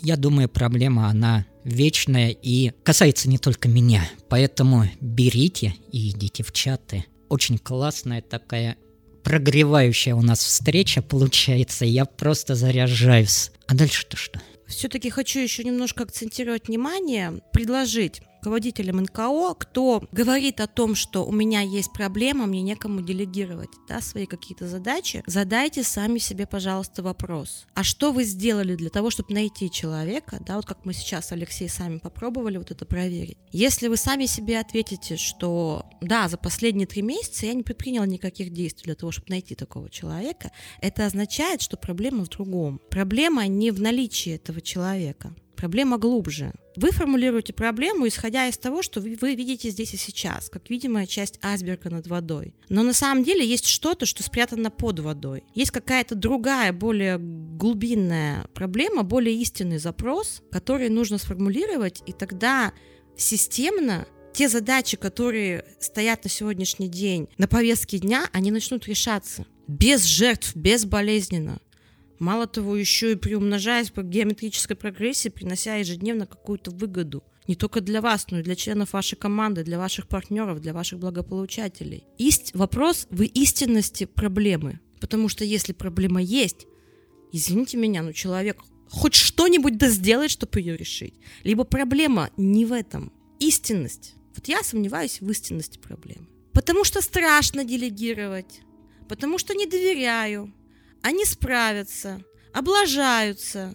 [0.02, 4.10] я думаю, проблема, она вечная и касается не только меня.
[4.30, 7.06] Поэтому берите и идите в чаты.
[7.28, 8.78] Очень классная такая
[9.24, 11.86] прогревающая у нас встреча получается.
[11.86, 13.52] Я просто заряжаюсь.
[13.68, 14.42] А дальше-то что?
[14.70, 21.32] Все-таки хочу еще немножко акцентировать внимание, предложить руководителям НКО, кто говорит о том, что у
[21.32, 27.68] меня есть проблема, мне некому делегировать да, свои какие-то задачи, задайте сами себе, пожалуйста, вопрос.
[27.76, 31.68] А что вы сделали для того, чтобы найти человека, да, вот как мы сейчас, Алексей,
[31.68, 33.38] сами попробовали вот это проверить.
[33.52, 38.54] Если вы сами себе ответите, что да, за последние три месяца я не предпринял никаких
[38.54, 42.80] действий для того, чтобы найти такого человека, это означает, что проблема в другом.
[42.90, 45.34] Проблема не в наличии этого человека.
[45.60, 46.54] Проблема глубже.
[46.78, 51.06] Вы формулируете проблему, исходя из того, что вы, вы видите здесь и сейчас, как видимая
[51.06, 52.56] часть айсберга над водой.
[52.70, 55.44] Но на самом деле есть что-то, что спрятано под водой.
[55.54, 62.72] Есть какая-то другая, более глубинная проблема, более истинный запрос, который нужно сформулировать, и тогда
[63.18, 70.06] системно те задачи, которые стоят на сегодняшний день на повестке дня, они начнут решаться без
[70.06, 71.60] жертв, безболезненно.
[72.20, 77.24] Мало того, еще и приумножаясь по геометрической прогрессии, принося ежедневно какую-то выгоду.
[77.48, 81.00] Не только для вас, но и для членов вашей команды, для ваших партнеров, для ваших
[81.00, 82.04] благополучателей.
[82.18, 82.52] Ист...
[82.54, 84.80] Вопрос в истинности проблемы.
[85.00, 86.68] Потому что если проблема есть,
[87.32, 91.14] извините меня, но человек хоть что-нибудь да сделает, чтобы ее решить.
[91.44, 93.14] Либо проблема не в этом.
[93.40, 94.16] Истинность.
[94.36, 96.28] Вот я сомневаюсь в истинности проблемы.
[96.52, 98.60] Потому что страшно делегировать.
[99.08, 100.54] Потому что не доверяю
[101.02, 102.22] они справятся,
[102.54, 103.74] облажаются.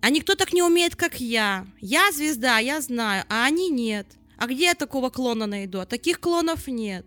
[0.00, 1.66] А никто так не умеет, как я.
[1.80, 4.06] Я звезда, я знаю, а они нет.
[4.36, 5.80] А где я такого клона найду?
[5.80, 7.04] А таких клонов нет.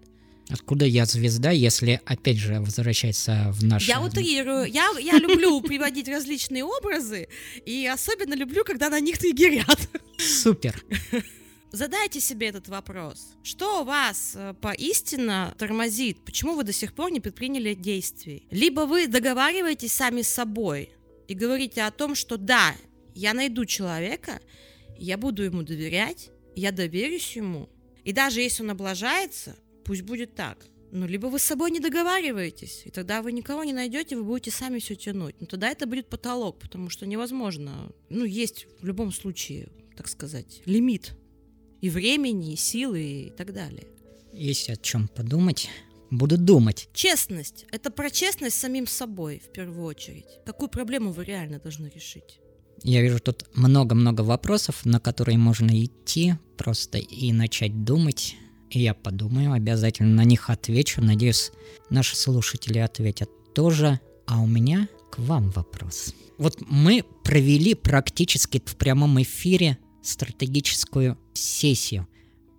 [0.49, 3.87] Откуда я звезда, если, опять же, возвращается в наш...
[3.87, 4.65] Я утрирую.
[4.65, 7.29] Я, я люблю приводить различные образы,
[7.65, 9.79] и особенно люблю, когда на них триггерят.
[10.17, 10.83] Супер.
[11.71, 13.33] Задайте себе этот вопрос.
[13.43, 16.19] Что вас э, поистине тормозит?
[16.25, 18.45] Почему вы до сих пор не предприняли действий?
[18.51, 20.89] Либо вы договариваетесь сами с собой
[21.29, 22.75] и говорите о том, что да,
[23.15, 24.41] я найду человека,
[24.97, 27.69] я буду ему доверять, я доверюсь ему.
[28.03, 29.55] И даже если он облажается,
[29.85, 30.65] пусть будет так.
[30.91, 34.51] Ну, либо вы с собой не договариваетесь, и тогда вы никого не найдете, вы будете
[34.51, 35.39] сами все тянуть.
[35.39, 37.93] Но тогда это будет потолок, потому что невозможно.
[38.09, 41.13] Ну, есть в любом случае, так сказать, лимит
[41.81, 43.87] и времени, и силы, и так далее.
[44.31, 45.69] Есть о чем подумать.
[46.09, 46.89] Буду думать.
[46.93, 47.65] Честность.
[47.71, 50.25] Это про честность самим собой, в первую очередь.
[50.45, 52.39] Какую проблему вы реально должны решить?
[52.83, 58.35] Я вижу тут много-много вопросов, на которые можно идти просто и начать думать.
[58.69, 61.01] И я подумаю, обязательно на них отвечу.
[61.01, 61.51] Надеюсь,
[61.89, 63.99] наши слушатели ответят тоже.
[64.25, 66.13] А у меня к вам вопрос.
[66.37, 72.07] Вот мы провели практически в прямом эфире стратегическую сессию.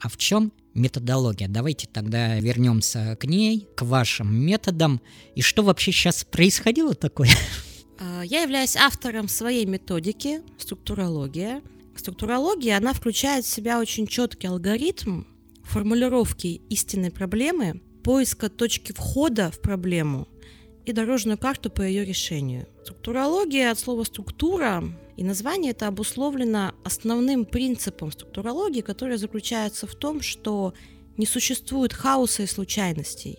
[0.01, 1.49] А в чем методология?
[1.49, 5.01] Давайте тогда вернемся к ней, к вашим методам.
[5.35, 7.31] И что вообще сейчас происходило такое?
[7.99, 11.63] А, я являюсь автором своей методики «Структурология».
[11.97, 15.25] Структурология, она включает в себя очень четкий алгоритм
[15.63, 20.27] формулировки истинной проблемы, поиска точки входа в проблему
[20.85, 22.67] и дорожную карту по ее решению.
[22.83, 24.83] Структурология от слова «структура»
[25.17, 30.75] и название это обусловлено основным принципом структурологии, который заключается в том, что
[31.17, 33.39] не существует хаоса и случайностей.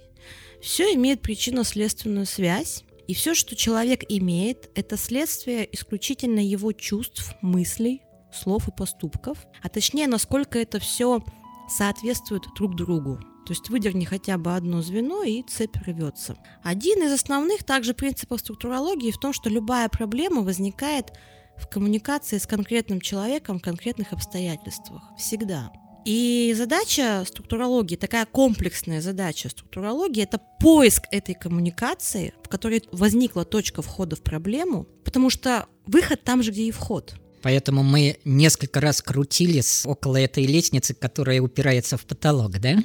[0.62, 8.02] Все имеет причинно-следственную связь, и все, что человек имеет, это следствие исключительно его чувств, мыслей,
[8.32, 11.24] слов и поступков, а точнее, насколько это все
[11.70, 13.20] соответствует друг другу.
[13.46, 16.38] То есть выдерни хотя бы одно звено, и цепь рвется.
[16.64, 21.12] Один из основных также принципов структурологии в том, что любая проблема возникает
[21.58, 25.04] в коммуникации с конкретным человеком в конкретных обстоятельствах.
[25.18, 25.72] Всегда.
[26.06, 33.82] И задача структурологии, такая комплексная задача структурологии, это поиск этой коммуникации, в которой возникла точка
[33.82, 37.16] входа в проблему, потому что выход там же, где и вход.
[37.42, 42.78] Поэтому мы несколько раз крутились около этой лестницы, которая упирается в потолок, да?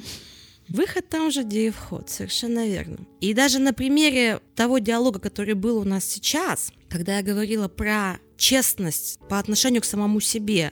[0.69, 2.99] Выход там же, где и вход, совершенно верно.
[3.21, 8.19] И даже на примере того диалога, который был у нас сейчас, когда я говорила про
[8.39, 10.71] честность по отношению к самому себе,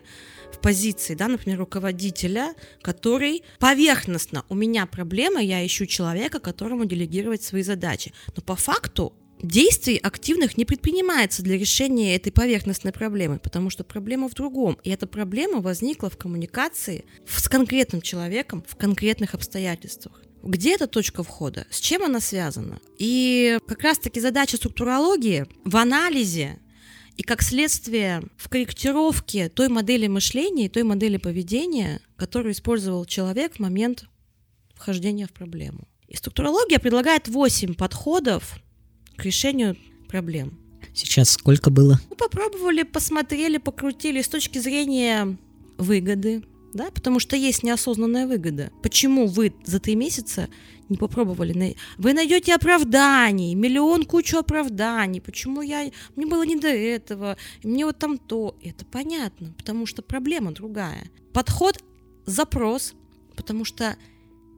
[0.51, 7.43] в позиции, да, например, руководителя, который поверхностно, у меня проблема, я ищу человека, которому делегировать
[7.43, 8.13] свои задачи.
[8.36, 14.30] Но по факту действий активных не предпринимается для решения этой поверхностной проблемы, потому что проблема
[14.30, 14.80] в другом.
[14.84, 20.23] И эта проблема возникла в коммуникации с конкретным человеком в конкретных обстоятельствах.
[20.43, 21.67] Где эта точка входа?
[21.69, 22.80] С чем она связана?
[22.97, 26.60] И как раз-таки задача структурологии в анализе
[27.17, 33.56] и как следствие в корректировке той модели мышления и той модели поведения, которую использовал человек
[33.56, 34.06] в момент
[34.75, 35.88] вхождения в проблему.
[36.08, 38.60] И структурология предлагает 8 подходов
[39.15, 39.75] к решению
[40.08, 40.60] проблем.
[40.93, 41.99] Сейчас сколько было?
[42.10, 45.38] Мы попробовали, посмотрели, покрутили с точки зрения
[45.77, 48.71] выгоды, да, потому что есть неосознанная выгода.
[48.84, 50.49] Почему вы за три месяца
[50.89, 51.76] не попробовали?
[51.97, 55.21] Вы найдете оправданий, миллион кучу оправданий.
[55.21, 55.91] Почему я...
[56.15, 58.56] Мне было не до этого, мне вот там то.
[58.62, 61.10] Это понятно, потому что проблема другая.
[61.34, 61.82] Подход–
[62.26, 62.93] запрос,
[63.36, 63.95] потому что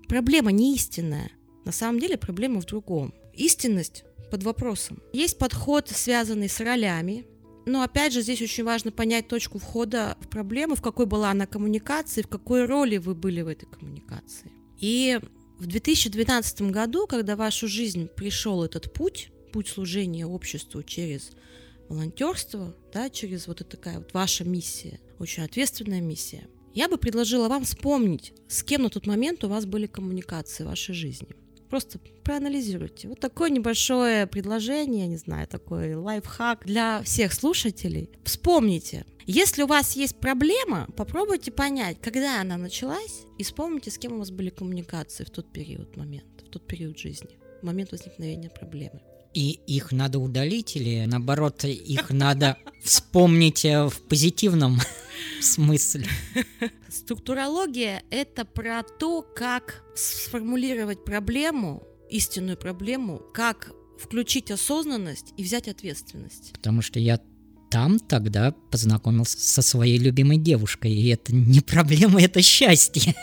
[0.08, 1.32] проблема не истинная.
[1.66, 3.14] На самом деле проблема в другом.
[3.34, 5.00] Истинность под вопросом.
[5.14, 7.26] Есть подход, связанный с ролями,
[7.66, 11.46] но опять же здесь очень важно понять точку входа в проблему, в какой была она
[11.46, 14.52] коммуникации, в какой роли вы были в этой коммуникации.
[14.80, 15.20] И
[15.60, 21.32] в 2012 году, когда в вашу жизнь пришел этот путь, путь служения обществу через
[21.90, 27.66] волонтерство, да, через вот такая вот ваша миссия, очень ответственная миссия, я бы предложила вам
[27.66, 31.28] вспомнить, с кем на тот момент у вас были коммуникации в вашей жизни.
[31.70, 33.10] Просто проанализируйте.
[33.10, 38.10] Вот такое небольшое предложение, не знаю, такой лайфхак для всех слушателей.
[38.24, 44.14] Вспомните, если у вас есть проблема, попробуйте понять, когда она началась, и вспомните, с кем
[44.14, 48.50] у вас были коммуникации в тот период, момент, в тот период жизни, в момент возникновения
[48.50, 49.02] проблемы.
[49.36, 54.80] И их надо удалить или наоборот их надо вспомнить э, в позитивном
[55.42, 56.08] смысле?
[56.90, 66.54] Структурология— это про то, как сформулировать проблему, истинную проблему, как включить осознанность и взять ответственность.
[66.54, 67.20] Потому что я
[67.70, 73.16] там тогда познакомился со своей любимой девушкой, и это не проблема, это счастье.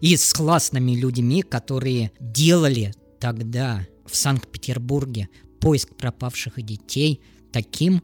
[0.00, 5.28] И с классными людьми, которые делали тогда в Санкт-Петербурге
[5.60, 7.20] поиск пропавших детей
[7.52, 8.02] таким,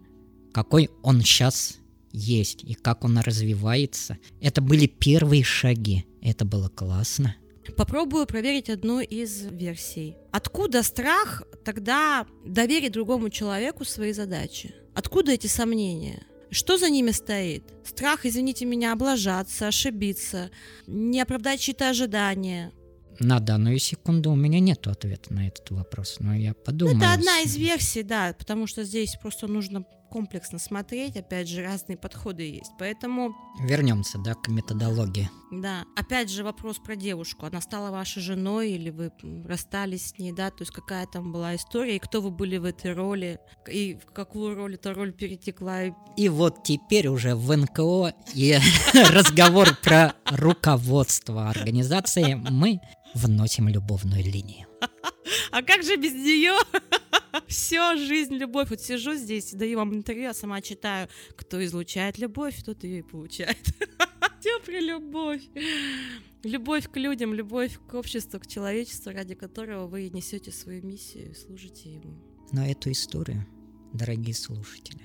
[0.52, 1.78] какой он сейчас
[2.12, 4.18] есть и как он развивается.
[4.40, 6.06] Это были первые шаги.
[6.22, 7.36] Это было классно.
[7.76, 10.16] Попробую проверить одну из версий.
[10.30, 14.74] Откуда страх тогда доверить другому человеку свои задачи?
[14.96, 16.22] Откуда эти сомнения?
[16.50, 17.64] Что за ними стоит?
[17.84, 20.50] Страх, извините меня, облажаться, ошибиться,
[20.86, 22.72] не оправдать чьи-то ожидания,
[23.18, 26.98] на данную секунду у меня нет ответа на этот вопрос, но я подумаю.
[26.98, 31.96] Это одна из версий, да, потому что здесь просто нужно комплексно смотреть, опять же, разные
[31.96, 32.72] подходы есть.
[32.78, 33.34] Поэтому...
[33.60, 35.30] Вернемся, да, к методологии.
[35.52, 35.84] Да.
[35.96, 37.46] Опять же, вопрос про девушку.
[37.46, 39.12] Она стала вашей женой или вы
[39.44, 40.50] расстались с ней, да?
[40.50, 43.38] То есть какая там была история, и кто вы были в этой роли,
[43.70, 45.84] и в какую роль эта роль перетекла.
[46.16, 48.58] И вот теперь уже в НКО и
[49.12, 52.80] разговор про руководство организации мы
[53.14, 54.66] вносим любовную линию.
[55.50, 56.52] А как же без нее?
[57.46, 58.70] Все, жизнь, любовь.
[58.70, 63.02] Вот сижу здесь, даю вам интервью, а сама читаю, кто излучает любовь, тот ее и
[63.02, 63.58] получает.
[64.40, 65.42] Все про любовь.
[66.44, 71.34] Любовь к людям, любовь к обществу, к человечеству, ради которого вы несете свою миссию и
[71.34, 72.16] служите ему.
[72.52, 73.44] Но эту историю,
[73.92, 75.00] дорогие слушатели,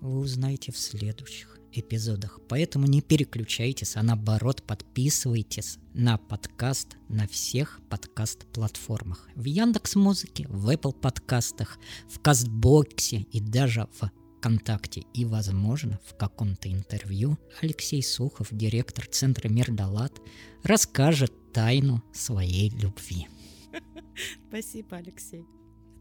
[0.00, 2.40] вы узнаете в следующих эпизодах.
[2.48, 9.28] Поэтому не переключайтесь, а наоборот подписывайтесь на подкаст на всех подкаст-платформах.
[9.34, 14.10] В Яндекс Музыке, в Apple подкастах, в Кастбоксе и даже в
[14.40, 15.04] ВКонтакте.
[15.12, 20.20] И, возможно, в каком-то интервью Алексей Сухов, директор Центра Мир Далат,
[20.62, 23.28] расскажет тайну своей любви.
[24.48, 25.44] Спасибо, Алексей.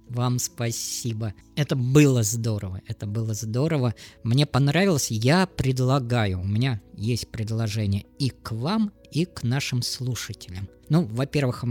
[0.10, 1.36] Вам спасибо.
[1.56, 2.82] Это было здорово.
[2.88, 3.94] Это было здорово.
[4.24, 5.12] Мне понравилось.
[5.12, 6.42] Я предлагаю.
[6.42, 10.68] У меня есть предложение и к вам, и к нашим слушателям.
[10.90, 11.64] Ну, во-первых,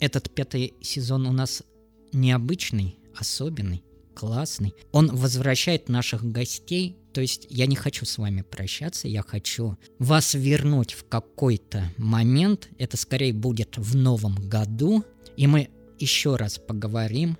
[0.00, 1.62] этот пятый сезон у нас
[2.12, 3.84] необычный, особенный,
[4.14, 4.74] классный.
[4.90, 6.96] Он возвращает наших гостей.
[7.12, 12.68] То есть я не хочу с вами прощаться, я хочу вас вернуть в какой-то момент.
[12.78, 15.04] Это скорее будет в новом году.
[15.36, 15.68] И мы
[16.00, 17.38] еще раз поговорим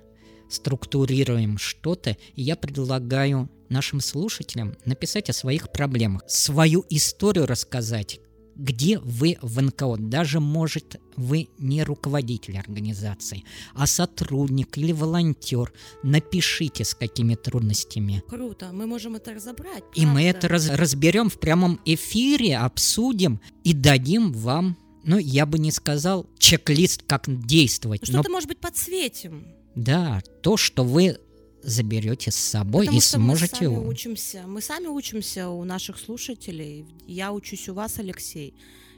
[0.49, 8.19] структурируем что-то, и я предлагаю нашим слушателям написать о своих проблемах, свою историю рассказать,
[8.55, 9.97] где вы в НКО.
[9.97, 13.43] Даже, может, вы не руководитель организации,
[13.73, 15.73] а сотрудник или волонтер.
[16.03, 18.23] Напишите, с какими трудностями.
[18.27, 19.83] Круто, мы можем это разобрать.
[19.83, 19.99] Правда?
[19.99, 25.59] И мы это раз разберем в прямом эфире, обсудим и дадим вам, ну, я бы
[25.59, 28.05] не сказал, чек-лист, как действовать.
[28.05, 28.33] Что-то, но...
[28.33, 29.47] может быть, подсветим.
[29.75, 31.19] Да, то, что вы
[31.61, 33.69] заберете с собой Потому и сможете...
[33.69, 34.43] Мы сами учимся.
[34.47, 36.85] Мы сами учимся у наших слушателей.
[37.07, 38.53] Я учусь у вас, Алексей.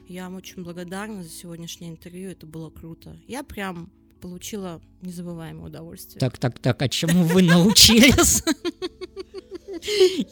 [0.07, 2.29] Я вам очень благодарна за сегодняшнее интервью.
[2.29, 3.17] Это было круто.
[3.27, 6.19] Я прям получила незабываемое удовольствие.
[6.19, 8.43] Так, так, так, а чему вы научились?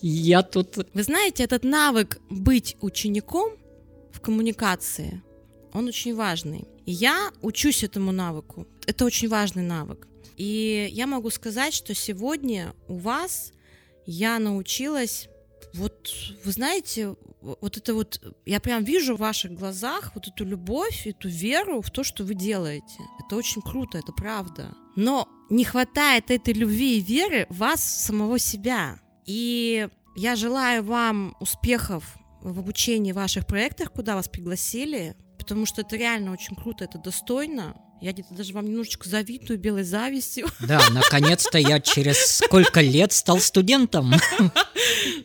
[0.01, 0.77] Я тут...
[0.93, 3.53] Вы знаете, этот навык быть учеником
[4.11, 5.21] в коммуникации,
[5.73, 6.67] он очень важный.
[6.85, 8.65] И я учусь этому навыку.
[8.87, 10.07] Это очень важный навык.
[10.37, 13.51] И я могу сказать, что сегодня у вас
[14.05, 15.29] я научилась,
[15.73, 16.09] вот
[16.43, 21.29] вы знаете, вот это вот, я прям вижу в ваших глазах вот эту любовь, эту
[21.29, 22.97] веру в то, что вы делаете.
[23.25, 24.73] Это очень круто, это правда.
[24.95, 28.99] Но не хватает этой любви и веры вас самого себя.
[29.25, 35.95] И я желаю вам успехов в обучении ваших проектах, куда вас пригласили, потому что это
[35.95, 37.75] реально очень круто, это достойно.
[38.01, 40.47] Я где-то даже вам немножечко завидую белой завистью.
[40.59, 44.13] Да, наконец-то я через сколько лет стал студентом.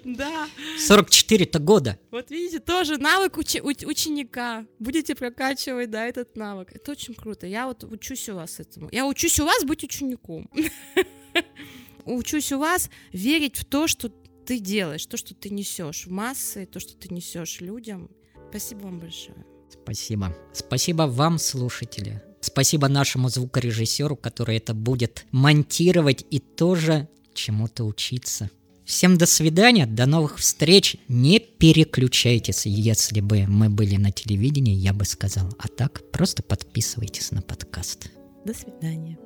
[0.04, 0.48] Да.
[0.88, 1.98] 44-то года.
[2.10, 4.66] Вот видите, тоже навык учи- ученика.
[4.78, 6.72] Будете прокачивать, да, этот навык.
[6.72, 7.46] Это очень круто.
[7.46, 8.88] Я вот учусь у вас этому.
[8.92, 10.50] Я учусь у вас быть учеником.
[12.06, 16.66] Учусь у вас верить в то, что ты делаешь, то, что ты несешь в массы,
[16.66, 18.10] то, что ты несешь людям.
[18.48, 19.44] Спасибо вам большое.
[19.70, 20.34] Спасибо.
[20.52, 22.20] Спасибо вам, слушатели.
[22.60, 28.50] Спасибо нашему звукорежиссеру, который это будет монтировать и тоже чему-то учиться.
[28.84, 30.96] Всем до свидания, до новых встреч.
[31.08, 35.48] Не переключайтесь, если бы мы были на телевидении, я бы сказал.
[35.58, 38.10] А так, просто подписывайтесь на подкаст.
[38.44, 39.16] До свидания.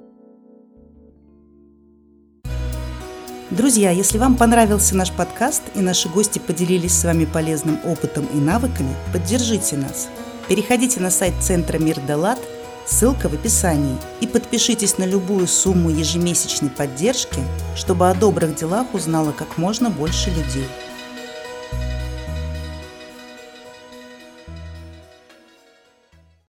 [3.51, 8.37] Друзья, если вам понравился наш подкаст и наши гости поделились с вами полезным опытом и
[8.37, 10.09] навыками, поддержите нас.
[10.49, 12.39] Переходите на сайт Центра Мир Далат–
[12.87, 13.97] Ссылка в описании.
[14.21, 17.41] И подпишитесь на любую сумму ежемесячной поддержки,
[17.77, 20.69] чтобы о добрых делах узнало как можно больше людей.